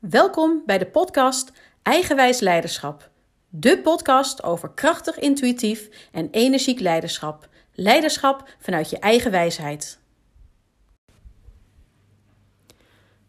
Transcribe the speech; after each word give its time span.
Welkom 0.00 0.62
bij 0.66 0.78
de 0.78 0.86
podcast 0.86 1.52
Eigenwijs 1.82 2.40
Leiderschap. 2.40 3.10
De 3.48 3.78
podcast 3.78 4.42
over 4.42 4.70
krachtig, 4.70 5.18
intuïtief 5.18 6.08
en 6.12 6.28
energiek 6.30 6.80
leiderschap. 6.80 7.48
Leiderschap 7.72 8.48
vanuit 8.58 8.90
je 8.90 8.98
eigen 8.98 9.30
wijsheid. 9.30 9.98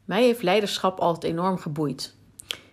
Mij 0.05 0.23
heeft 0.23 0.43
leiderschap 0.43 0.99
altijd 0.99 1.31
enorm 1.33 1.57
geboeid. 1.57 2.15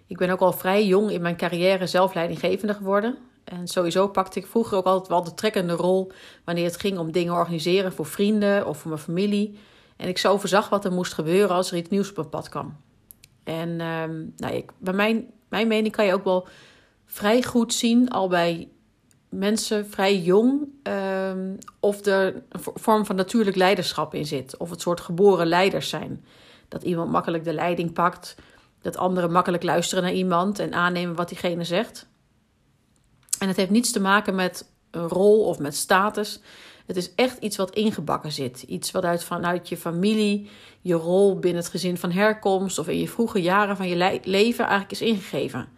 Ik 0.06 0.16
ben 0.16 0.30
ook 0.30 0.40
al 0.40 0.52
vrij 0.52 0.86
jong 0.86 1.10
in 1.10 1.20
mijn 1.20 1.36
carrière 1.36 1.86
zelf 1.86 2.14
leidinggevende 2.14 2.74
geworden. 2.74 3.18
En 3.44 3.68
sowieso 3.68 4.08
pakte 4.08 4.38
ik 4.38 4.46
vroeger 4.46 4.78
ook 4.78 4.86
altijd 4.86 5.08
wel 5.08 5.24
de 5.24 5.34
trekkende 5.34 5.74
rol 5.74 6.12
wanneer 6.44 6.64
het 6.64 6.80
ging 6.80 6.98
om 6.98 7.12
dingen 7.12 7.34
organiseren 7.34 7.92
voor 7.92 8.06
vrienden 8.06 8.66
of 8.66 8.78
voor 8.78 8.90
mijn 8.90 9.02
familie. 9.02 9.58
En 9.96 10.08
ik 10.08 10.18
zo 10.18 10.32
overzag 10.32 10.68
wat 10.68 10.84
er 10.84 10.92
moest 10.92 11.12
gebeuren 11.12 11.56
als 11.56 11.70
er 11.70 11.76
iets 11.76 11.90
nieuws 11.90 12.10
op 12.10 12.16
mijn 12.16 12.28
pad 12.28 12.48
kwam. 12.48 12.86
En 13.48 13.68
um, 13.80 14.32
nou, 14.36 14.54
ik, 14.54 14.70
bij 14.78 14.92
mijn, 14.92 15.26
mijn 15.48 15.68
mening 15.68 15.94
kan 15.94 16.06
je 16.06 16.12
ook 16.12 16.24
wel 16.24 16.48
vrij 17.04 17.42
goed 17.42 17.74
zien, 17.74 18.10
al 18.10 18.28
bij 18.28 18.68
mensen 19.28 19.90
vrij 19.90 20.18
jong, 20.18 20.68
um, 20.82 21.58
of 21.80 22.06
er 22.06 22.34
een 22.48 22.60
vorm 22.74 23.06
van 23.06 23.16
natuurlijk 23.16 23.56
leiderschap 23.56 24.14
in 24.14 24.26
zit. 24.26 24.56
Of 24.56 24.70
het 24.70 24.80
soort 24.80 25.00
geboren 25.00 25.46
leiders 25.46 25.88
zijn. 25.88 26.24
Dat 26.68 26.82
iemand 26.82 27.10
makkelijk 27.10 27.44
de 27.44 27.52
leiding 27.52 27.92
pakt, 27.92 28.34
dat 28.80 28.96
anderen 28.96 29.32
makkelijk 29.32 29.62
luisteren 29.62 30.04
naar 30.04 30.12
iemand 30.12 30.58
en 30.58 30.72
aannemen 30.72 31.14
wat 31.14 31.28
diegene 31.28 31.64
zegt. 31.64 32.06
En 33.38 33.48
het 33.48 33.56
heeft 33.56 33.70
niets 33.70 33.92
te 33.92 34.00
maken 34.00 34.34
met 34.34 34.70
een 34.90 35.08
rol 35.08 35.44
of 35.44 35.58
met 35.58 35.76
status. 35.76 36.40
Het 36.88 36.96
is 36.96 37.14
echt 37.14 37.38
iets 37.38 37.56
wat 37.56 37.70
ingebakken 37.70 38.32
zit. 38.32 38.62
Iets 38.62 38.90
wat 38.90 39.04
uit, 39.04 39.24
vanuit 39.24 39.68
je 39.68 39.76
familie, 39.76 40.50
je 40.80 40.94
rol 40.94 41.38
binnen 41.38 41.62
het 41.62 41.70
gezin 41.70 41.96
van 41.96 42.10
herkomst 42.10 42.78
of 42.78 42.88
in 42.88 42.98
je 42.98 43.08
vroege 43.08 43.42
jaren 43.42 43.76
van 43.76 43.88
je 43.88 44.20
leven 44.24 44.64
eigenlijk 44.64 44.92
is 44.92 45.00
ingegeven. 45.00 45.68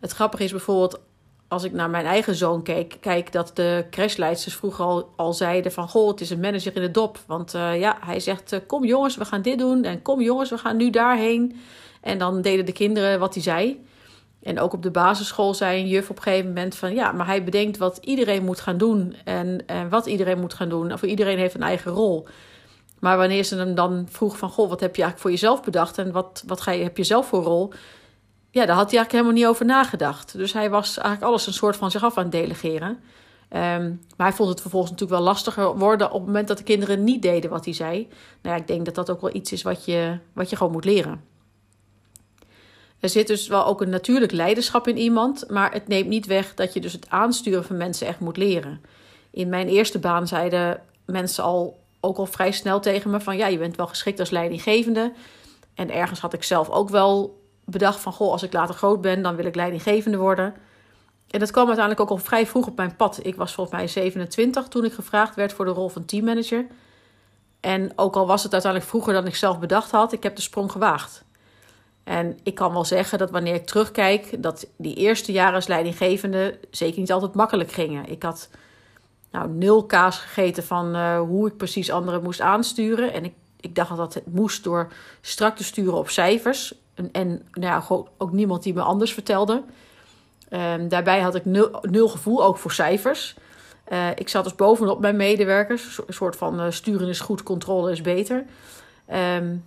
Het 0.00 0.12
grappige 0.12 0.44
is 0.44 0.50
bijvoorbeeld, 0.50 1.00
als 1.48 1.64
ik 1.64 1.72
naar 1.72 1.90
mijn 1.90 2.06
eigen 2.06 2.34
zoon 2.34 2.62
keek, 2.62 2.96
kijk 3.00 3.32
dat 3.32 3.50
de 3.54 3.86
crashleidsters 3.90 4.54
vroeger 4.54 4.84
al, 4.84 5.12
al 5.16 5.32
zeiden 5.32 5.72
van... 5.72 5.88
Goh, 5.88 6.08
het 6.08 6.20
is 6.20 6.30
een 6.30 6.40
manager 6.40 6.76
in 6.76 6.82
de 6.82 6.90
dop. 6.90 7.18
Want 7.26 7.54
uh, 7.54 7.80
ja, 7.80 7.98
hij 8.00 8.20
zegt, 8.20 8.52
uh, 8.52 8.60
kom 8.66 8.84
jongens, 8.84 9.16
we 9.16 9.24
gaan 9.24 9.42
dit 9.42 9.58
doen. 9.58 9.84
En 9.84 10.02
kom 10.02 10.20
jongens, 10.20 10.50
we 10.50 10.58
gaan 10.58 10.76
nu 10.76 10.90
daarheen. 10.90 11.56
En 12.00 12.18
dan 12.18 12.42
deden 12.42 12.66
de 12.66 12.72
kinderen 12.72 13.18
wat 13.18 13.34
hij 13.34 13.42
zei. 13.42 13.84
En 14.44 14.60
ook 14.60 14.72
op 14.72 14.82
de 14.82 14.90
basisschool 14.90 15.54
zei 15.54 15.80
een 15.80 15.88
juf 15.88 16.10
op 16.10 16.16
een 16.16 16.22
gegeven 16.22 16.46
moment 16.46 16.76
van... 16.76 16.94
ja, 16.94 17.12
maar 17.12 17.26
hij 17.26 17.44
bedenkt 17.44 17.76
wat 17.76 17.98
iedereen 18.00 18.44
moet 18.44 18.60
gaan 18.60 18.76
doen 18.76 19.14
en, 19.24 19.66
en 19.66 19.88
wat 19.88 20.06
iedereen 20.06 20.40
moet 20.40 20.54
gaan 20.54 20.68
doen. 20.68 20.92
Of 20.92 21.02
iedereen 21.02 21.38
heeft 21.38 21.54
een 21.54 21.62
eigen 21.62 21.92
rol. 21.92 22.26
Maar 22.98 23.16
wanneer 23.16 23.44
ze 23.44 23.56
hem 23.56 23.74
dan 23.74 24.06
vroeg 24.10 24.38
van... 24.38 24.50
goh, 24.50 24.68
wat 24.68 24.80
heb 24.80 24.96
je 24.96 25.02
eigenlijk 25.02 25.20
voor 25.20 25.30
jezelf 25.30 25.62
bedacht 25.62 25.98
en 25.98 26.12
wat, 26.12 26.42
wat 26.46 26.60
ga 26.60 26.70
je, 26.70 26.82
heb 26.82 26.96
je 26.96 27.04
zelf 27.04 27.26
voor 27.26 27.42
rol... 27.42 27.72
ja, 28.50 28.66
daar 28.66 28.76
had 28.76 28.90
hij 28.90 28.98
eigenlijk 28.98 29.12
helemaal 29.12 29.32
niet 29.32 29.46
over 29.46 29.64
nagedacht. 29.66 30.36
Dus 30.36 30.52
hij 30.52 30.70
was 30.70 30.98
eigenlijk 30.98 31.26
alles 31.26 31.46
een 31.46 31.52
soort 31.52 31.76
van 31.76 31.90
zich 31.90 32.04
af 32.04 32.16
aan 32.16 32.22
het 32.22 32.32
delegeren. 32.32 32.88
Um, 32.88 34.00
maar 34.16 34.26
hij 34.26 34.36
vond 34.36 34.48
het 34.48 34.60
vervolgens 34.60 34.90
natuurlijk 34.90 35.20
wel 35.20 35.28
lastiger 35.28 35.78
worden... 35.78 36.06
op 36.06 36.18
het 36.18 36.26
moment 36.26 36.48
dat 36.48 36.58
de 36.58 36.64
kinderen 36.64 37.04
niet 37.04 37.22
deden 37.22 37.50
wat 37.50 37.64
hij 37.64 37.74
zei. 37.74 38.08
Nou 38.42 38.54
ja, 38.54 38.60
ik 38.60 38.66
denk 38.66 38.84
dat 38.84 38.94
dat 38.94 39.10
ook 39.10 39.20
wel 39.20 39.34
iets 39.34 39.52
is 39.52 39.62
wat 39.62 39.84
je, 39.84 40.18
wat 40.32 40.50
je 40.50 40.56
gewoon 40.56 40.72
moet 40.72 40.84
leren. 40.84 41.33
Er 43.04 43.10
zit 43.10 43.26
dus 43.26 43.46
wel 43.46 43.66
ook 43.66 43.80
een 43.80 43.90
natuurlijk 43.90 44.32
leiderschap 44.32 44.88
in 44.88 44.96
iemand, 44.96 45.44
maar 45.50 45.72
het 45.72 45.88
neemt 45.88 46.08
niet 46.08 46.26
weg 46.26 46.54
dat 46.54 46.72
je 46.72 46.80
dus 46.80 46.92
het 46.92 47.10
aansturen 47.10 47.64
van 47.64 47.76
mensen 47.76 48.06
echt 48.06 48.20
moet 48.20 48.36
leren. 48.36 48.80
In 49.30 49.48
mijn 49.48 49.68
eerste 49.68 49.98
baan 49.98 50.26
zeiden 50.26 50.80
mensen 51.04 51.44
al 51.44 51.80
ook 52.00 52.16
al 52.16 52.26
vrij 52.26 52.52
snel 52.52 52.80
tegen 52.80 53.10
me 53.10 53.20
van 53.20 53.36
ja, 53.36 53.46
je 53.46 53.58
bent 53.58 53.76
wel 53.76 53.86
geschikt 53.86 54.20
als 54.20 54.30
leidinggevende. 54.30 55.12
En 55.74 55.90
ergens 55.90 56.20
had 56.20 56.32
ik 56.32 56.42
zelf 56.42 56.70
ook 56.70 56.88
wel 56.88 57.40
bedacht 57.64 58.00
van 58.00 58.12
goh, 58.12 58.32
als 58.32 58.42
ik 58.42 58.52
later 58.52 58.74
groot 58.74 59.00
ben, 59.00 59.22
dan 59.22 59.36
wil 59.36 59.46
ik 59.46 59.54
leidinggevende 59.54 60.18
worden. 60.18 60.54
En 61.30 61.40
dat 61.40 61.50
kwam 61.50 61.66
uiteindelijk 61.66 62.10
ook 62.10 62.18
al 62.18 62.24
vrij 62.24 62.46
vroeg 62.46 62.66
op 62.66 62.76
mijn 62.76 62.96
pad. 62.96 63.18
Ik 63.22 63.36
was 63.36 63.54
volgens 63.54 63.76
mij 63.76 63.88
27 63.88 64.68
toen 64.68 64.84
ik 64.84 64.92
gevraagd 64.92 65.34
werd 65.34 65.52
voor 65.52 65.64
de 65.64 65.70
rol 65.70 65.88
van 65.88 66.04
teammanager. 66.04 66.66
En 67.60 67.92
ook 67.96 68.16
al 68.16 68.26
was 68.26 68.42
het 68.42 68.52
uiteindelijk 68.52 68.90
vroeger 68.90 69.12
dan 69.12 69.26
ik 69.26 69.36
zelf 69.36 69.58
bedacht 69.58 69.90
had, 69.90 70.12
ik 70.12 70.22
heb 70.22 70.36
de 70.36 70.42
sprong 70.42 70.72
gewaagd. 70.72 71.24
En 72.04 72.38
ik 72.42 72.54
kan 72.54 72.72
wel 72.72 72.84
zeggen 72.84 73.18
dat 73.18 73.30
wanneer 73.30 73.54
ik 73.54 73.66
terugkijk, 73.66 74.42
dat 74.42 74.66
die 74.76 74.94
eerste 74.94 75.32
jaren 75.32 75.54
als 75.54 75.66
leidinggevende 75.66 76.58
zeker 76.70 77.00
niet 77.00 77.12
altijd 77.12 77.34
makkelijk 77.34 77.72
gingen. 77.72 78.08
Ik 78.08 78.22
had 78.22 78.48
nou, 79.30 79.48
nul 79.48 79.84
kaas 79.84 80.18
gegeten 80.18 80.64
van 80.64 80.96
uh, 80.96 81.20
hoe 81.20 81.48
ik 81.48 81.56
precies 81.56 81.90
anderen 81.90 82.22
moest 82.22 82.40
aansturen. 82.40 83.12
En 83.12 83.24
ik, 83.24 83.32
ik 83.60 83.74
dacht 83.74 83.96
dat 83.96 84.14
het 84.14 84.34
moest 84.34 84.64
door 84.64 84.92
strak 85.20 85.56
te 85.56 85.64
sturen 85.64 85.94
op 85.94 86.08
cijfers. 86.08 86.74
En, 86.94 87.08
en 87.12 87.28
nou 87.52 87.86
ja, 87.88 88.04
ook 88.18 88.32
niemand 88.32 88.62
die 88.62 88.74
me 88.74 88.82
anders 88.82 89.12
vertelde. 89.12 89.62
Um, 90.50 90.88
daarbij 90.88 91.20
had 91.20 91.34
ik 91.34 91.44
nul, 91.44 91.78
nul, 91.82 92.08
gevoel 92.08 92.44
ook 92.44 92.58
voor 92.58 92.72
cijfers. 92.72 93.34
Uh, 93.92 94.08
ik 94.14 94.28
zat 94.28 94.44
dus 94.44 94.54
bovenop 94.54 95.00
mijn 95.00 95.16
medewerkers. 95.16 96.00
Een 96.06 96.14
soort 96.14 96.36
van 96.36 96.60
uh, 96.60 96.70
sturen 96.70 97.08
is 97.08 97.20
goed, 97.20 97.42
controle 97.42 97.90
is 97.90 98.00
beter. 98.00 98.44
Um, 99.12 99.64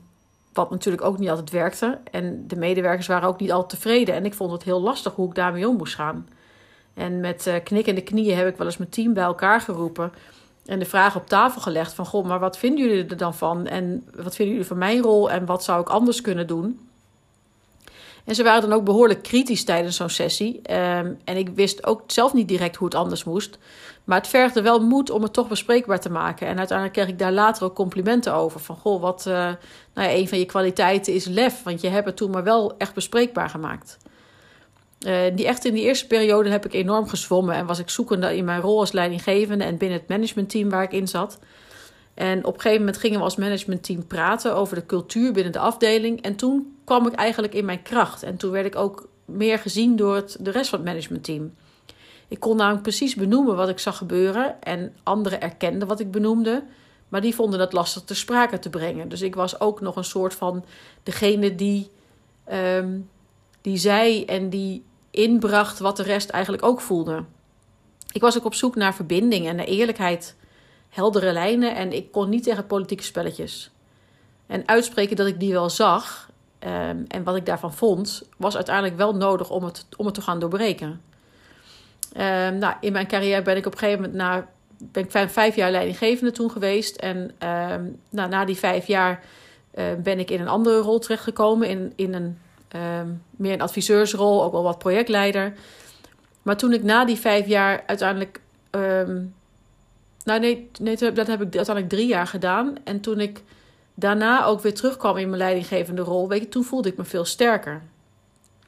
wat 0.58 0.70
natuurlijk 0.70 1.04
ook 1.04 1.20
niet 1.20 1.30
altijd 1.30 1.50
werkte. 1.50 2.00
En 2.12 2.48
de 2.48 2.56
medewerkers 2.56 3.08
waren 3.08 3.30
ook 3.30 3.40
niet 3.40 3.52
altijd 3.52 3.70
tevreden. 3.70 4.16
En 4.16 4.26
ik 4.26 4.34
vond 4.34 4.52
het 4.52 4.64
heel 4.64 4.82
lastig 4.82 5.14
hoe 5.16 5.28
ik 5.28 5.36
daarmee 5.36 5.68
om 5.68 5.76
moest 5.76 5.96
gaan. 5.96 6.28
En 6.94 7.20
met 7.20 7.48
uh, 7.48 7.54
knikkende 7.64 8.02
knieën 8.02 8.38
heb 8.38 8.48
ik 8.48 8.58
wel 8.58 8.68
eens 8.68 8.78
mijn 8.78 8.90
team 8.90 9.14
bij 9.14 9.24
elkaar 9.24 9.62
geroepen. 9.62 10.12
En 10.66 10.80
de 10.80 10.86
vraag 10.86 11.16
op 11.16 11.28
tafel 11.28 11.62
gelegd 11.62 11.94
van... 11.94 12.06
Goh, 12.06 12.26
maar 12.26 12.40
wat 12.40 12.58
vinden 12.58 12.88
jullie 12.88 13.08
er 13.08 13.18
dan 13.18 13.36
van? 13.36 13.68
En 13.68 14.04
wat 14.16 14.36
vinden 14.36 14.56
jullie 14.56 14.70
van 14.70 14.78
mijn 14.78 15.02
rol? 15.02 15.32
En 15.32 15.46
wat 15.46 15.64
zou 15.64 15.82
ik 15.82 15.90
anders 15.90 16.22
kunnen 16.22 16.48
doen? 16.48 16.87
En 18.28 18.36
ze 18.36 18.44
waren 18.44 18.62
dan 18.62 18.74
ook 18.74 18.84
behoorlijk 18.84 19.24
kritisch 19.24 19.64
tijdens 19.64 19.96
zo'n 19.96 20.10
sessie. 20.10 20.56
Um, 20.56 21.18
en 21.24 21.38
ik 21.38 21.50
wist 21.50 21.86
ook 21.86 22.04
zelf 22.08 22.34
niet 22.34 22.48
direct 22.48 22.76
hoe 22.76 22.88
het 22.88 22.98
anders 22.98 23.24
moest. 23.24 23.58
Maar 24.04 24.18
het 24.18 24.28
vergde 24.28 24.62
wel 24.62 24.80
moed 24.80 25.10
om 25.10 25.24
het 25.24 25.34
toch 25.34 25.48
bespreekbaar 25.48 26.00
te 26.00 26.10
maken. 26.10 26.48
En 26.48 26.58
uiteindelijk 26.58 26.98
kreeg 26.98 27.08
ik 27.08 27.20
daar 27.20 27.32
later 27.32 27.64
ook 27.64 27.76
complimenten 27.76 28.34
over. 28.34 28.60
Van 28.60 28.76
goh, 28.76 29.02
wat, 29.02 29.26
uh, 29.28 29.34
nou 29.34 29.58
ja, 30.10 30.14
een 30.14 30.28
van 30.28 30.40
je 30.40 30.46
kwaliteiten 30.46 31.14
is 31.14 31.26
lef. 31.26 31.64
Want 31.64 31.82
je 31.82 31.88
hebt 31.88 32.06
het 32.06 32.18
toen 32.18 32.32
maar 32.32 32.44
wel 32.44 32.78
echt 32.78 32.94
bespreekbaar 32.94 33.50
gemaakt. 33.50 33.98
Uh, 35.08 35.18
die 35.36 35.48
echt 35.48 35.66
in 35.66 35.74
die 35.74 35.84
eerste 35.84 36.08
periode 36.08 36.50
heb 36.50 36.66
ik 36.66 36.74
enorm 36.74 37.08
gezwommen. 37.08 37.56
En 37.56 37.66
was 37.66 37.80
ik 37.80 37.90
zoekende 37.90 38.38
in 38.38 38.46
mijn 38.46 38.62
rol 38.62 38.80
als 38.80 38.92
leidinggevende 38.92 39.64
en 39.64 39.78
binnen 39.78 39.98
het 39.98 40.10
managementteam 40.10 40.70
waar 40.70 40.84
ik 40.84 40.92
in 40.92 41.08
zat. 41.08 41.40
En 42.14 42.46
op 42.46 42.54
een 42.54 42.62
gegeven 42.62 42.80
moment 42.80 42.98
gingen 42.98 43.18
we 43.18 43.24
als 43.24 43.36
managementteam 43.36 44.08
praten 44.08 44.56
over 44.56 44.76
de 44.76 44.86
cultuur 44.86 45.32
binnen 45.32 45.52
de 45.52 45.60
afdeling. 45.60 46.22
En 46.22 46.36
toen 46.36 46.77
kwam 46.88 47.08
ik 47.08 47.14
eigenlijk 47.14 47.54
in 47.54 47.66
mijn 47.66 47.82
kracht. 47.82 48.24
En 48.24 48.38
toen 48.38 48.52
werd 48.52 48.66
ik 48.66 48.76
ook 48.76 49.08
meer 49.26 49.60
gezien 49.60 49.96
door 49.96 50.16
het, 50.16 50.38
de 50.40 50.52
rest 50.52 50.70
van 50.70 50.80
het 50.80 50.88
managementteam. 50.88 51.54
Ik 52.28 52.40
kon 52.40 52.58
namelijk 52.58 52.84
precies 52.84 53.16
benoemen 53.16 53.56
wat 53.56 53.70
ik 53.70 53.80
zag 53.80 53.98
gebeuren. 53.98 54.62
En 54.62 54.96
anderen 55.04 55.42
erkenden 55.42 55.88
wat 55.88 56.00
ik 56.00 56.12
benoemde. 56.12 56.64
Maar 57.08 57.22
die 57.22 57.36
vonden 57.36 57.60
het 57.60 57.74
lastig 57.74 58.04
te 58.04 58.16
sprake 58.16 58.60
te 58.60 58.70
brengen. 58.70 59.10
Dus 59.10 59.22
ik 59.22 59.36
was 59.36 59.60
ook 59.60 59.82
nog 59.82 59.96
een 59.96 60.04
soort 60.04 60.34
van 60.34 60.66
degene 61.04 61.56
die, 61.56 61.92
um, 62.52 63.10
die 63.62 63.78
zei 63.78 64.26
en 64.26 64.50
die 64.50 64.84
inbracht 65.12 65.80
wat 65.80 65.98
de 65.98 66.04
rest 66.04 66.30
eigenlijk 66.30 66.64
ook 66.64 66.82
voelde. 66.82 67.24
Ik 68.12 68.22
was 68.22 68.38
ook 68.38 68.46
op 68.46 68.56
zoek 68.56 68.76
naar 68.76 68.96
verbinding 68.96 69.48
en 69.48 69.56
naar 69.56 69.66
eerlijkheid, 69.66 70.36
heldere 70.90 71.34
lijnen 71.34 71.76
en 71.76 71.94
ik 71.94 72.12
kon 72.12 72.30
niet 72.30 72.44
tegen 72.44 72.68
politieke 72.68 73.04
spelletjes. 73.04 73.72
En 74.46 74.68
uitspreken 74.68 75.16
dat 75.16 75.28
ik 75.28 75.40
die 75.40 75.52
wel 75.52 75.70
zag 75.70 76.27
um, 76.68 77.06
en 77.08 77.24
wat 77.24 77.36
ik 77.36 77.46
daarvan 77.46 77.74
vond, 77.74 78.24
was 78.38 78.56
uiteindelijk 78.56 78.98
wel 78.98 79.16
nodig 79.16 79.50
om 79.50 79.64
het, 79.64 79.86
om 79.98 80.06
het 80.06 80.16
te 80.16 80.22
gaan 80.22 80.40
doorbreken. 80.40 81.02
Um, 82.18 82.58
nou, 82.58 82.74
in 82.80 82.92
mijn 82.92 83.08
carrière 83.08 83.42
ben 83.42 83.58
ik 83.58 83.66
op 83.66 83.72
een 83.72 83.78
gegeven 83.78 84.02
moment 84.02 84.18
na, 84.18 84.48
ben 84.78 85.04
ik 85.04 85.30
vijf, 85.30 85.56
jaar 85.56 85.72
leidinggevende 85.72 86.32
toen 86.32 86.52
geweest. 86.52 86.96
En 86.96 87.18
um, 87.18 88.00
nou, 88.10 88.30
na 88.30 88.46
die 88.46 88.56
vijf 88.56 88.88
jaar 88.88 89.24
uh, 89.76 89.84
ben 90.04 90.20
ik 90.20 90.30
in 90.30 90.42
een 90.42 90.48
andere 90.48 90.80
rol 90.80 91.00
terechtgekomen. 91.00 91.68
In, 91.68 91.94
in 91.96 92.14
een 92.14 92.38
meer 93.32 93.54
een 93.54 93.62
adviseursrol, 93.62 94.44
ook 94.44 94.52
wel 94.52 94.64
wat 94.64 94.78
projectleider. 94.78 95.54
Maar 96.42 96.58
toen 96.58 96.74
ik 96.74 96.84
na 96.84 97.06
die 97.06 97.18
vijf 97.18 97.48
jaar 97.48 97.84
uiteindelijk. 97.86 98.40
nou, 100.24 100.40
nee, 100.40 100.70
nee, 100.80 100.96
dat 100.96 101.28
heb 101.28 101.42
ik 101.42 101.56
uiteindelijk 101.56 101.90
drie 101.90 102.08
jaar 102.08 102.28
gedaan. 102.28 102.76
En 102.84 103.00
toen 103.00 103.20
ik 103.20 103.42
daarna 104.00 104.46
ook 104.46 104.62
weer 104.62 104.74
terugkwam 104.74 105.18
in 105.18 105.28
mijn 105.28 105.42
leidinggevende 105.42 106.02
rol, 106.02 106.28
weet 106.28 106.42
je, 106.42 106.50
toen 106.50 106.64
voelde 106.64 106.90
ik 106.90 106.98
me 106.98 107.04
veel 107.04 107.26
sterker. 107.26 107.82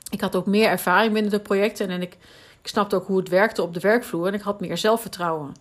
Ik 0.10 0.22
had 0.22 0.36
ook 0.36 0.46
meer 0.46 0.68
ervaring 0.68 1.14
binnen 1.14 1.32
de 1.32 1.40
projecten 1.40 1.90
en 1.90 2.02
ik 2.02 2.18
ik 2.62 2.68
snapte 2.68 2.96
ook 2.96 3.08
hoe 3.08 3.18
het 3.18 3.30
werkte 3.30 3.62
op 3.62 3.74
de 3.74 3.80
werkvloer 3.80 4.28
en 4.28 4.34
ik 4.34 4.42
had 4.42 4.60
meer 4.60 4.78
zelfvertrouwen. 4.78 5.54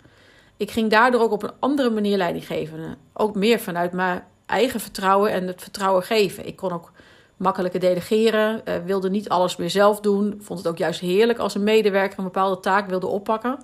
Ik 0.56 0.70
ging 0.70 0.90
daardoor 0.90 1.20
ook 1.20 1.32
op 1.32 1.42
een 1.42 1.52
andere 1.58 1.90
manier 1.90 2.16
leiding 2.16 2.46
geven. 2.46 2.96
Ook 3.12 3.34
meer 3.34 3.60
vanuit 3.60 3.92
mijn 3.92 4.24
eigen 4.46 4.80
vertrouwen 4.80 5.32
en 5.32 5.46
het 5.46 5.62
vertrouwen 5.62 6.02
geven. 6.02 6.46
Ik 6.46 6.56
kon 6.56 6.72
ook 6.72 6.92
makkelijker 7.36 7.80
delegeren, 7.80 8.62
uh, 8.64 8.74
wilde 8.84 9.10
niet 9.10 9.28
alles 9.28 9.56
meer 9.56 9.70
zelf 9.70 10.00
doen. 10.00 10.38
Vond 10.42 10.58
het 10.58 10.68
ook 10.68 10.78
juist 10.78 11.00
heerlijk 11.00 11.38
als 11.38 11.54
een 11.54 11.62
medewerker 11.62 12.18
een 12.18 12.24
bepaalde 12.24 12.60
taak 12.60 12.88
wilde 12.88 13.06
oppakken. 13.06 13.58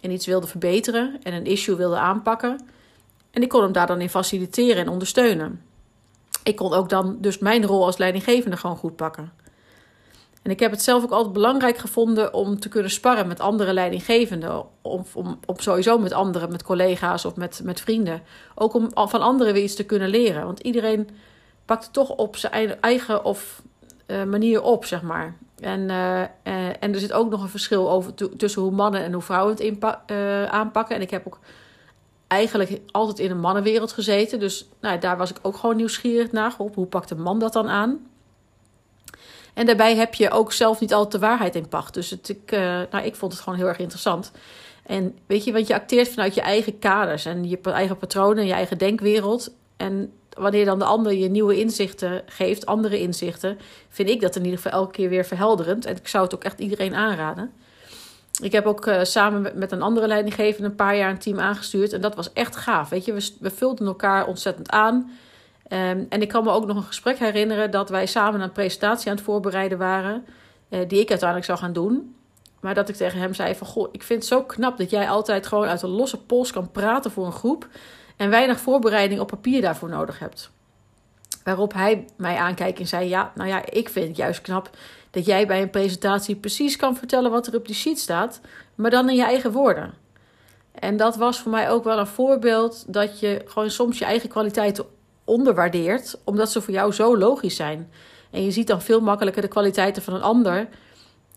En 0.00 0.10
iets 0.10 0.26
wilde 0.26 0.46
verbeteren 0.46 1.20
en 1.22 1.32
een 1.32 1.46
issue 1.46 1.76
wilde 1.76 1.98
aanpakken. 1.98 2.60
En 3.32 3.42
ik 3.42 3.48
kon 3.48 3.62
hem 3.62 3.72
daar 3.72 3.86
dan 3.86 4.00
in 4.00 4.08
faciliteren 4.08 4.82
en 4.82 4.88
ondersteunen. 4.88 5.62
ik 6.42 6.56
kon 6.56 6.72
ook 6.72 6.88
dan 6.88 7.16
dus 7.20 7.38
mijn 7.38 7.66
rol 7.66 7.84
als 7.84 7.96
leidinggevende 7.96 8.56
gewoon 8.56 8.76
goed 8.76 8.96
pakken. 8.96 9.32
En 10.42 10.50
ik 10.50 10.60
heb 10.60 10.70
het 10.70 10.82
zelf 10.82 11.02
ook 11.02 11.10
altijd 11.10 11.32
belangrijk 11.32 11.78
gevonden 11.78 12.34
om 12.34 12.60
te 12.60 12.68
kunnen 12.68 12.90
sparren 12.90 13.26
met 13.26 13.40
andere 13.40 13.72
leidinggevenden. 13.72 14.64
Om, 14.82 15.04
om, 15.14 15.38
om 15.46 15.58
sowieso 15.58 15.98
met 15.98 16.12
anderen, 16.12 16.50
met 16.50 16.62
collega's 16.62 17.24
of 17.24 17.36
met, 17.36 17.60
met 17.64 17.80
vrienden. 17.80 18.22
Ook 18.54 18.74
om 18.74 18.90
van 18.94 19.20
anderen 19.20 19.52
weer 19.52 19.62
iets 19.62 19.74
te 19.74 19.84
kunnen 19.84 20.08
leren. 20.08 20.44
Want 20.44 20.60
iedereen 20.60 21.08
pakt 21.64 21.84
het 21.84 21.92
toch 21.92 22.10
op 22.10 22.36
zijn 22.36 22.80
eigen 22.80 23.24
of, 23.24 23.62
uh, 24.06 24.24
manier 24.24 24.62
op, 24.62 24.84
zeg 24.84 25.02
maar. 25.02 25.36
En, 25.58 25.80
uh, 25.80 26.20
uh, 26.20 26.68
en 26.80 26.92
er 26.92 26.98
zit 26.98 27.12
ook 27.12 27.30
nog 27.30 27.42
een 27.42 27.48
verschil 27.48 27.90
over 27.90 28.36
tussen 28.36 28.62
hoe 28.62 28.70
mannen 28.70 29.02
en 29.02 29.12
hoe 29.12 29.22
vrouwen 29.22 29.56
het 29.56 29.84
aanpakken. 30.50 30.96
En 30.96 31.02
ik 31.02 31.10
heb 31.10 31.26
ook 31.26 31.38
eigenlijk 32.32 32.80
altijd 32.90 33.18
in 33.18 33.30
een 33.30 33.40
mannenwereld 33.40 33.92
gezeten. 33.92 34.38
Dus 34.38 34.68
nou, 34.80 34.98
daar 34.98 35.16
was 35.16 35.30
ik 35.30 35.36
ook 35.42 35.56
gewoon 35.56 35.76
nieuwsgierig 35.76 36.32
naar. 36.32 36.54
Op 36.58 36.74
hoe 36.74 36.86
pakt 36.86 37.10
een 37.10 37.22
man 37.22 37.38
dat 37.38 37.52
dan 37.52 37.68
aan? 37.68 38.06
En 39.54 39.66
daarbij 39.66 39.96
heb 39.96 40.14
je 40.14 40.30
ook 40.30 40.52
zelf 40.52 40.80
niet 40.80 40.94
altijd 40.94 41.12
de 41.12 41.26
waarheid 41.26 41.54
in 41.54 41.68
pacht. 41.68 41.94
Dus 41.94 42.10
het, 42.10 42.28
ik, 42.28 42.52
uh, 42.52 42.60
nou, 42.90 43.04
ik 43.04 43.16
vond 43.16 43.32
het 43.32 43.40
gewoon 43.40 43.58
heel 43.58 43.68
erg 43.68 43.78
interessant. 43.78 44.32
En 44.86 45.18
weet 45.26 45.44
je, 45.44 45.52
want 45.52 45.66
je 45.66 45.74
acteert 45.74 46.08
vanuit 46.08 46.34
je 46.34 46.40
eigen 46.40 46.78
kaders 46.78 47.24
en 47.24 47.48
je 47.48 47.60
eigen 47.60 47.96
patronen 47.96 48.38
en 48.38 48.46
je 48.46 48.52
eigen 48.52 48.78
denkwereld. 48.78 49.54
En 49.76 50.12
wanneer 50.38 50.64
dan 50.64 50.78
de 50.78 50.84
ander 50.84 51.14
je 51.14 51.28
nieuwe 51.28 51.58
inzichten 51.60 52.22
geeft, 52.26 52.66
andere 52.66 53.00
inzichten, 53.00 53.58
vind 53.88 54.08
ik 54.08 54.20
dat 54.20 54.36
in 54.36 54.44
ieder 54.44 54.60
geval 54.60 54.80
elke 54.80 54.92
keer 54.92 55.08
weer 55.08 55.24
verhelderend. 55.24 55.86
En 55.86 55.96
ik 55.96 56.08
zou 56.08 56.24
het 56.24 56.34
ook 56.34 56.44
echt 56.44 56.60
iedereen 56.60 56.94
aanraden. 56.94 57.52
Ik 58.42 58.52
heb 58.52 58.66
ook 58.66 58.86
uh, 58.86 59.02
samen 59.02 59.52
met 59.54 59.72
een 59.72 59.82
andere 59.82 60.06
leidinggever 60.06 60.64
een 60.64 60.74
paar 60.74 60.96
jaar 60.96 61.10
een 61.10 61.18
team 61.18 61.40
aangestuurd. 61.40 61.92
En 61.92 62.00
dat 62.00 62.14
was 62.14 62.32
echt 62.32 62.56
gaaf. 62.56 62.88
Weet 62.88 63.04
je, 63.04 63.30
we, 63.40 63.50
vulden 63.50 63.86
elkaar 63.86 64.26
ontzettend 64.26 64.70
aan. 64.70 64.94
Um, 65.68 66.06
en 66.08 66.22
ik 66.22 66.28
kan 66.28 66.44
me 66.44 66.50
ook 66.50 66.66
nog 66.66 66.76
een 66.76 66.82
gesprek 66.82 67.18
herinneren 67.18 67.70
dat 67.70 67.88
wij 67.88 68.06
samen 68.06 68.40
een 68.40 68.52
presentatie 68.52 69.10
aan 69.10 69.16
het 69.16 69.24
voorbereiden 69.24 69.78
waren. 69.78 70.24
Uh, 70.68 70.78
die 70.88 71.00
ik 71.00 71.08
uiteindelijk 71.08 71.48
zou 71.48 71.58
gaan 71.58 71.72
doen. 71.72 72.14
Maar 72.60 72.74
dat 72.74 72.88
ik 72.88 72.94
tegen 72.94 73.18
hem 73.18 73.34
zei 73.34 73.54
van... 73.54 73.66
Goh, 73.66 73.88
ik 73.92 74.02
vind 74.02 74.18
het 74.18 74.28
zo 74.28 74.42
knap 74.42 74.78
dat 74.78 74.90
jij 74.90 75.08
altijd 75.08 75.46
gewoon 75.46 75.66
uit 75.66 75.82
een 75.82 75.88
losse 75.88 76.22
pols 76.22 76.52
kan 76.52 76.70
praten 76.70 77.10
voor 77.10 77.26
een 77.26 77.32
groep. 77.32 77.68
En 78.16 78.30
weinig 78.30 78.60
voorbereiding 78.60 79.20
op 79.20 79.28
papier 79.28 79.60
daarvoor 79.60 79.88
nodig 79.88 80.18
hebt. 80.18 80.50
Waarop 81.44 81.72
hij 81.72 82.04
mij 82.16 82.36
aankijkt 82.36 82.78
en 82.78 82.86
zei: 82.86 83.08
Ja, 83.08 83.32
nou 83.34 83.48
ja, 83.48 83.62
ik 83.66 83.88
vind 83.88 84.08
het 84.08 84.16
juist 84.16 84.40
knap 84.40 84.70
dat 85.12 85.26
jij 85.26 85.46
bij 85.46 85.62
een 85.62 85.70
presentatie 85.70 86.36
precies 86.36 86.76
kan 86.76 86.96
vertellen 86.96 87.30
wat 87.30 87.46
er 87.46 87.56
op 87.56 87.66
die 87.66 87.74
sheet 87.74 87.98
staat, 87.98 88.40
maar 88.74 88.90
dan 88.90 89.08
in 89.08 89.16
je 89.16 89.24
eigen 89.24 89.52
woorden. 89.52 89.94
En 90.72 90.96
dat 90.96 91.16
was 91.16 91.38
voor 91.38 91.50
mij 91.50 91.70
ook 91.70 91.84
wel 91.84 91.98
een 91.98 92.06
voorbeeld 92.06 92.84
dat 92.92 93.20
je 93.20 93.42
gewoon 93.46 93.70
soms 93.70 93.98
je 93.98 94.04
eigen 94.04 94.28
kwaliteiten 94.28 94.84
onderwaardeert, 95.24 96.18
omdat 96.24 96.50
ze 96.50 96.60
voor 96.60 96.74
jou 96.74 96.92
zo 96.92 97.18
logisch 97.18 97.56
zijn. 97.56 97.90
En 98.30 98.44
je 98.44 98.50
ziet 98.50 98.66
dan 98.66 98.82
veel 98.82 99.00
makkelijker 99.00 99.42
de 99.42 99.48
kwaliteiten 99.48 100.02
van 100.02 100.14
een 100.14 100.22
ander 100.22 100.68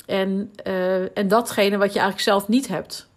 en, 0.06 0.52
uh, 0.68 1.18
en 1.18 1.28
datgene 1.28 1.78
wat 1.78 1.94
je 1.94 2.00
eigenlijk 2.00 2.30
zelf 2.30 2.48
niet 2.48 2.68
hebt. 2.68 3.08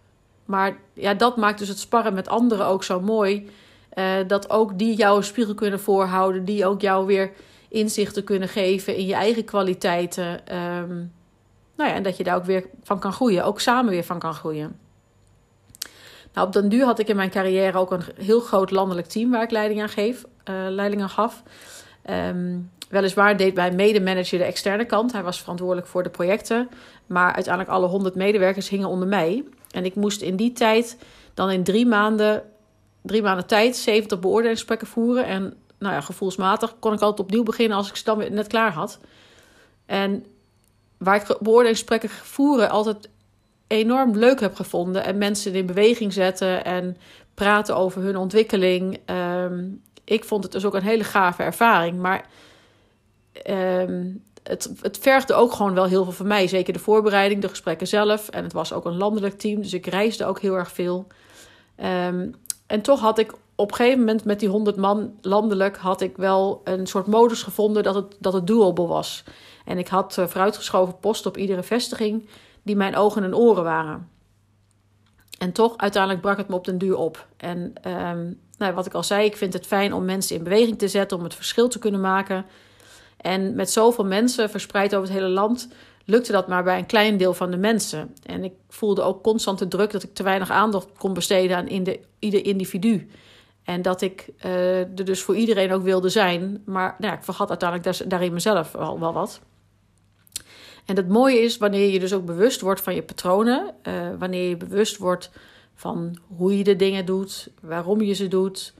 Maar 0.45 0.77
ja, 0.93 1.13
dat 1.13 1.37
maakt 1.37 1.59
dus 1.59 1.67
het 1.67 1.79
sparren 1.79 2.13
met 2.13 2.27
anderen 2.27 2.65
ook 2.65 2.83
zo 2.83 3.01
mooi. 3.01 3.49
Uh, 3.93 4.13
dat 4.27 4.49
ook 4.49 4.77
die 4.77 4.95
jou 4.95 5.17
een 5.17 5.23
spiegel 5.23 5.53
kunnen 5.53 5.79
voorhouden, 5.79 6.45
die 6.45 6.65
ook 6.65 6.81
jou 6.81 7.05
weer 7.05 7.31
inzichten 7.69 8.23
kunnen 8.23 8.47
geven 8.47 8.95
in 8.95 9.05
je 9.05 9.13
eigen 9.13 9.45
kwaliteiten. 9.45 10.55
Um, 10.55 11.11
nou 11.75 11.89
ja, 11.89 11.95
en 11.95 12.03
dat 12.03 12.17
je 12.17 12.23
daar 12.23 12.35
ook 12.35 12.45
weer 12.45 12.65
van 12.83 12.99
kan 12.99 13.13
groeien, 13.13 13.45
ook 13.45 13.59
samen 13.59 13.91
weer 13.91 14.03
van 14.03 14.19
kan 14.19 14.33
groeien. 14.33 14.79
Nou, 16.33 16.47
op 16.47 16.53
den 16.53 16.69
duur 16.69 16.85
had 16.85 16.99
ik 16.99 17.07
in 17.07 17.15
mijn 17.15 17.29
carrière 17.29 17.77
ook 17.77 17.91
een 17.91 18.03
heel 18.15 18.39
groot 18.39 18.71
landelijk 18.71 19.07
team 19.07 19.31
waar 19.31 19.43
ik 19.43 19.51
leiding 19.51 19.81
aan, 19.81 19.89
geef, 19.89 20.25
uh, 20.49 21.07
gaf. 21.07 21.43
Um, 22.09 22.71
weliswaar 22.89 23.37
deed 23.37 23.55
mijn 23.55 23.75
medemanager 23.75 24.37
de 24.37 24.43
externe 24.43 24.85
kant. 24.85 25.11
Hij 25.11 25.23
was 25.23 25.39
verantwoordelijk 25.39 25.87
voor 25.87 26.03
de 26.03 26.09
projecten. 26.09 26.69
Maar 27.05 27.33
uiteindelijk 27.33 27.75
alle 27.75 27.87
100 27.87 28.15
medewerkers 28.15 28.69
hingen 28.69 28.87
onder 28.87 29.07
mij. 29.07 29.43
En 29.71 29.85
ik 29.85 29.95
moest 29.95 30.21
in 30.21 30.35
die 30.35 30.51
tijd 30.51 30.97
dan 31.33 31.51
in 31.51 31.63
drie 31.63 31.85
maanden, 31.85 32.43
drie 33.01 33.21
maanden 33.21 33.47
tijd 33.47 33.75
70 33.75 34.19
beoordelingsgesprekken 34.19 34.87
voeren. 34.87 35.25
En 35.25 35.53
nou 35.79 35.93
ja, 35.93 36.01
gevoelsmatig 36.01 36.75
kon 36.79 36.93
ik 36.93 37.01
altijd 37.01 37.27
opnieuw 37.27 37.43
beginnen 37.43 37.77
als 37.77 37.89
ik 37.89 37.95
ze 37.95 38.03
dan 38.03 38.17
weer 38.17 38.31
net 38.31 38.47
klaar 38.47 38.71
had. 38.71 38.99
En 39.85 40.25
waar 40.97 41.15
ik 41.15 41.37
beoordelingsgesprekken 41.39 42.09
voeren 42.09 42.69
altijd 42.69 43.09
enorm 43.67 44.17
leuk 44.17 44.39
heb 44.39 44.55
gevonden. 44.55 45.03
En 45.03 45.17
mensen 45.17 45.53
in 45.53 45.65
beweging 45.65 46.13
zetten 46.13 46.65
en 46.65 46.97
praten 47.33 47.75
over 47.75 48.01
hun 48.01 48.17
ontwikkeling. 48.17 48.99
Um, 49.05 49.81
ik 50.03 50.23
vond 50.23 50.43
het 50.43 50.51
dus 50.51 50.65
ook 50.65 50.73
een 50.73 50.81
hele 50.81 51.03
gave 51.03 51.43
ervaring. 51.43 51.99
Maar 51.99 52.25
um, 53.49 54.23
het, 54.43 54.71
het 54.81 54.97
vergde 54.97 55.33
ook 55.33 55.51
gewoon 55.51 55.73
wel 55.73 55.85
heel 55.85 56.03
veel 56.03 56.13
van 56.13 56.27
mij. 56.27 56.47
Zeker 56.47 56.73
de 56.73 56.79
voorbereiding, 56.79 57.41
de 57.41 57.49
gesprekken 57.49 57.87
zelf. 57.87 58.29
En 58.29 58.43
het 58.43 58.53
was 58.53 58.73
ook 58.73 58.85
een 58.85 58.97
landelijk 58.97 59.39
team, 59.39 59.61
dus 59.61 59.73
ik 59.73 59.85
reisde 59.85 60.25
ook 60.25 60.39
heel 60.39 60.55
erg 60.55 60.71
veel. 60.71 61.07
Um, 61.83 62.35
en 62.67 62.81
toch 62.81 62.99
had 62.99 63.19
ik 63.19 63.33
op 63.59 63.69
een 63.69 63.75
gegeven 63.75 63.99
moment 63.99 64.25
met 64.25 64.39
die 64.39 64.49
100 64.49 64.75
man 64.75 65.13
landelijk... 65.21 65.77
had 65.77 66.01
ik 66.01 66.17
wel 66.17 66.61
een 66.63 66.87
soort 66.87 67.07
modus 67.07 67.43
gevonden 67.43 67.83
dat 67.83 67.95
het, 67.95 68.15
dat 68.19 68.33
het 68.33 68.47
doable 68.47 68.87
was. 68.87 69.23
En 69.65 69.77
ik 69.77 69.87
had 69.87 70.17
uh, 70.19 70.27
vooruitgeschoven 70.27 70.99
post 70.99 71.25
op 71.25 71.37
iedere 71.37 71.63
vestiging... 71.63 72.29
die 72.63 72.75
mijn 72.75 72.95
ogen 72.95 73.23
en 73.23 73.35
oren 73.35 73.63
waren. 73.63 74.09
En 75.37 75.51
toch, 75.51 75.77
uiteindelijk 75.77 76.21
brak 76.21 76.37
het 76.37 76.47
me 76.47 76.55
op 76.55 76.65
den 76.65 76.77
duur 76.77 76.97
op. 76.97 77.27
En 77.37 77.73
um, 77.87 78.39
nou, 78.57 78.73
wat 78.73 78.85
ik 78.85 78.93
al 78.93 79.03
zei, 79.03 79.25
ik 79.25 79.37
vind 79.37 79.53
het 79.53 79.67
fijn 79.67 79.93
om 79.93 80.05
mensen 80.05 80.35
in 80.35 80.43
beweging 80.43 80.77
te 80.77 80.87
zetten... 80.87 81.17
om 81.17 81.23
het 81.23 81.35
verschil 81.35 81.67
te 81.67 81.79
kunnen 81.79 82.01
maken... 82.01 82.45
En 83.17 83.55
met 83.55 83.71
zoveel 83.71 84.05
mensen 84.05 84.49
verspreid 84.49 84.95
over 84.95 85.09
het 85.09 85.17
hele 85.17 85.33
land 85.33 85.67
lukte 86.05 86.31
dat 86.31 86.47
maar 86.47 86.63
bij 86.63 86.77
een 86.77 86.85
klein 86.85 87.17
deel 87.17 87.33
van 87.33 87.51
de 87.51 87.57
mensen. 87.57 88.13
En 88.25 88.43
ik 88.43 88.53
voelde 88.69 89.01
ook 89.01 89.23
constant 89.23 89.59
de 89.59 89.67
druk 89.67 89.91
dat 89.91 90.03
ik 90.03 90.13
te 90.13 90.23
weinig 90.23 90.49
aandacht 90.49 90.87
kon 90.97 91.13
besteden 91.13 91.57
aan 91.57 91.67
ieder 92.19 92.45
individu. 92.45 93.09
En 93.69 93.81
dat 93.81 94.01
ik 94.01 94.29
uh, 94.45 94.79
er 94.79 95.05
dus 95.05 95.21
voor 95.21 95.35
iedereen 95.35 95.71
ook 95.71 95.83
wilde 95.83 96.09
zijn. 96.09 96.61
Maar 96.65 96.95
nou 96.99 97.11
ja, 97.11 97.17
ik 97.17 97.23
vergat 97.23 97.49
uiteindelijk 97.49 98.09
daarin 98.09 98.33
mezelf 98.33 98.71
wel, 98.71 99.13
wat. 99.13 99.41
En 100.85 100.95
het 100.95 101.07
mooie 101.07 101.39
is 101.39 101.57
wanneer 101.57 101.89
je 101.89 101.99
dus 101.99 102.13
ook 102.13 102.25
bewust 102.25 102.61
wordt 102.61 102.81
van 102.81 102.95
je 102.95 103.03
patronen. 103.03 103.73
Uh, 103.83 103.93
wanneer 104.19 104.49
je 104.49 104.57
bewust 104.57 104.97
wordt 104.97 105.31
van 105.75 106.17
hoe 106.37 106.57
je 106.57 106.63
de 106.63 106.75
dingen 106.75 107.05
doet, 107.05 107.49
waarom 107.61 108.01
je 108.01 108.13
ze 108.13 108.27
doet 108.27 108.73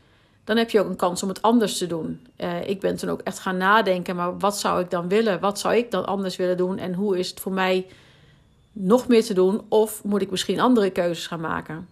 dan 0.43 0.57
heb 0.57 0.69
je 0.69 0.79
ook 0.79 0.89
een 0.89 0.95
kans 0.95 1.23
om 1.23 1.29
het 1.29 1.41
anders 1.41 1.77
te 1.77 1.87
doen. 1.87 2.27
Uh, 2.37 2.69
ik 2.69 2.79
ben 2.79 2.95
toen 2.95 3.09
ook 3.09 3.21
echt 3.21 3.39
gaan 3.39 3.57
nadenken, 3.57 4.15
maar 4.15 4.37
wat 4.37 4.59
zou 4.59 4.81
ik 4.81 4.89
dan 4.89 5.07
willen? 5.07 5.39
Wat 5.39 5.59
zou 5.59 5.75
ik 5.75 5.91
dan 5.91 6.05
anders 6.05 6.35
willen 6.35 6.57
doen? 6.57 6.77
En 6.77 6.93
hoe 6.93 7.17
is 7.19 7.29
het 7.29 7.39
voor 7.39 7.51
mij 7.51 7.87
nog 8.71 9.07
meer 9.07 9.23
te 9.23 9.33
doen? 9.33 9.61
Of 9.67 10.03
moet 10.03 10.21
ik 10.21 10.31
misschien 10.31 10.59
andere 10.59 10.89
keuzes 10.89 11.27
gaan 11.27 11.41
maken? 11.41 11.87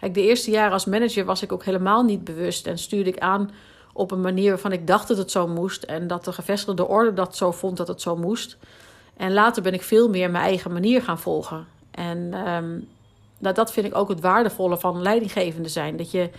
Kijk, 0.00 0.14
de 0.14 0.22
eerste 0.22 0.50
jaren 0.50 0.72
als 0.72 0.84
manager 0.84 1.24
was 1.24 1.42
ik 1.42 1.52
ook 1.52 1.64
helemaal 1.64 2.02
niet 2.02 2.24
bewust 2.24 2.66
en 2.66 2.78
stuurde 2.78 3.10
ik 3.10 3.18
aan 3.18 3.50
op 3.92 4.10
een 4.10 4.20
manier 4.20 4.48
waarvan 4.48 4.72
ik 4.72 4.86
dacht 4.86 5.08
dat 5.08 5.16
het 5.16 5.30
zo 5.30 5.48
moest 5.48 5.82
en 5.82 6.06
dat 6.06 6.24
de 6.24 6.32
gevestigde 6.32 6.88
orde 6.88 7.12
dat 7.12 7.36
zo 7.36 7.52
vond 7.52 7.76
dat 7.76 7.88
het 7.88 8.00
zo 8.00 8.16
moest. 8.16 8.56
En 9.16 9.32
later 9.32 9.62
ben 9.62 9.74
ik 9.74 9.82
veel 9.82 10.08
meer 10.08 10.30
mijn 10.30 10.44
eigen 10.44 10.72
manier 10.72 11.02
gaan 11.02 11.18
volgen. 11.18 11.66
En 11.90 12.48
um, 12.48 12.88
dat 13.38 13.72
vind 13.72 13.86
ik 13.86 13.94
ook 13.94 14.08
het 14.08 14.20
waardevolle 14.20 14.78
van 14.78 15.02
leidinggevende 15.02 15.68
zijn. 15.68 15.96
Dat 15.96 16.10
je 16.10 16.30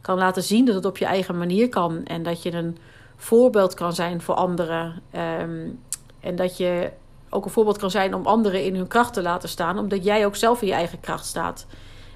kan 0.00 0.18
laten 0.18 0.42
zien 0.42 0.64
dat 0.64 0.74
het 0.74 0.84
op 0.84 0.96
je 0.96 1.04
eigen 1.04 1.38
manier 1.38 1.68
kan. 1.68 2.04
En 2.04 2.22
dat 2.22 2.42
je 2.42 2.52
een 2.52 2.78
voorbeeld 3.16 3.74
kan 3.74 3.92
zijn 3.92 4.20
voor 4.20 4.34
anderen. 4.34 5.02
Um, 5.40 5.80
en 6.20 6.36
dat 6.36 6.56
je 6.56 6.90
ook 7.28 7.44
een 7.44 7.50
voorbeeld 7.50 7.78
kan 7.78 7.90
zijn 7.90 8.14
om 8.14 8.26
anderen 8.26 8.64
in 8.64 8.76
hun 8.76 8.86
kracht 8.86 9.12
te 9.12 9.22
laten 9.22 9.48
staan, 9.48 9.78
omdat 9.78 10.04
jij 10.04 10.26
ook 10.26 10.36
zelf 10.36 10.60
in 10.62 10.68
je 10.68 10.74
eigen 10.74 11.00
kracht 11.00 11.26
staat. 11.26 11.66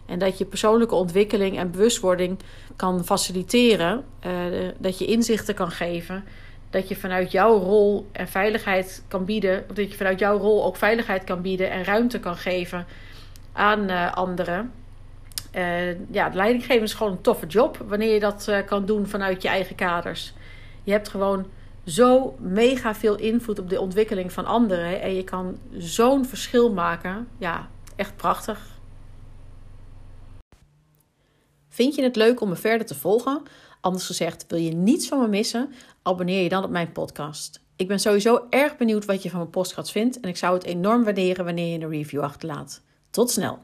En 0.07 0.19
dat 0.19 0.39
je 0.39 0.45
persoonlijke 0.45 0.95
ontwikkeling 0.95 1.59
en 1.59 1.71
bewustwording 1.71 2.39
kan 2.77 3.05
faciliteren. 3.05 4.05
Uh, 4.27 4.33
dat 4.79 4.99
je 4.99 5.05
inzichten 5.05 5.55
kan 5.55 5.71
geven. 5.71 6.25
Dat 6.71 6.89
je 6.89 6.97
vanuit 6.97 7.33
jouw 7.33 7.59
rol 7.59 8.07
en 8.13 8.29
veiligheid 8.29 9.05
kan 9.09 9.25
bieden. 9.25 9.65
Of 9.69 9.77
dat 9.77 9.91
je 9.91 9.97
vanuit 9.97 10.19
jouw 10.19 10.39
rol 10.39 10.65
ook 10.65 10.77
veiligheid 10.77 11.25
kan 11.25 11.43
bieden 11.43 11.71
en 11.71 11.85
ruimte 11.85 12.21
kan 12.21 12.37
geven 12.37 12.87
aan 13.53 13.91
uh, 13.91 14.13
anderen. 14.13 14.73
Uh, 15.55 16.11
ja, 16.11 16.31
leidinggeven 16.33 16.83
is 16.83 16.95
gewoon 16.95 17.13
een 17.13 17.21
toffe 17.21 17.47
job 17.47 17.85
wanneer 17.89 18.13
je 18.13 18.21
dat 18.21 18.51
kan 18.67 18.87
doen 18.87 19.07
vanuit 19.07 19.43
je 19.43 19.49
eigen 19.49 19.75
kaders. 19.75 20.33
Je 20.83 20.93
hebt 20.93 21.09
gewoon 21.09 21.47
zo 21.85 22.35
mega 22.39 22.95
veel 22.95 23.17
invloed 23.17 23.59
op 23.59 23.69
de 23.69 23.81
ontwikkeling 23.81 24.33
van 24.33 24.45
anderen 24.45 25.01
en 25.01 25.15
je 25.15 25.25
kan 25.25 25.59
zo'n 25.77 26.25
verschil 26.25 26.73
maken. 26.73 27.29
Ja, 27.39 27.69
echt 27.97 28.17
prachtig. 28.17 28.74
Vind 31.75 31.95
je 31.95 32.03
het 32.03 32.17
leuk 32.17 32.41
om 32.41 32.49
me 32.49 32.57
verder 32.57 32.87
te 32.87 32.95
volgen? 32.95 33.43
Anders 33.81 34.07
gezegd, 34.07 34.45
wil 34.49 34.59
je 34.59 34.71
niets 34.71 35.09
van 35.09 35.21
me 35.21 35.29
missen? 35.29 35.73
Abonneer 36.03 36.43
je 36.43 36.49
dan 36.49 36.65
op 36.65 36.71
mijn 36.71 36.93
podcast. 36.93 37.61
Ik 37.77 37.89
ben 37.89 38.01
sowieso 38.01 38.47
erg 38.51 38.77
benieuwd 38.77 39.05
wat 39.05 39.23
je 39.23 39.31
van 39.31 39.39
mijn 39.39 39.51
podcast 39.51 39.91
vindt 39.91 40.21
en 40.21 40.29
ik 40.29 40.37
zou 40.37 40.55
het 40.55 40.65
enorm 40.65 41.05
waarderen 41.05 41.45
wanneer 41.45 41.73
je 41.73 41.85
een 41.85 41.91
review 41.91 42.21
achterlaat. 42.21 42.83
Tot 43.11 43.31
snel! 43.31 43.59